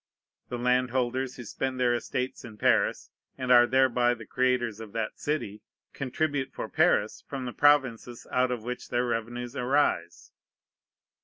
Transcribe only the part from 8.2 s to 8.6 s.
out